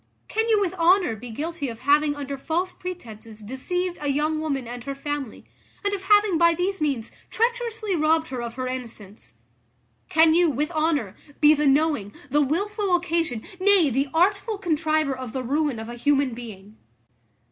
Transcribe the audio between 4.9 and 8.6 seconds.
family, and of having by these means treacherously robbed her of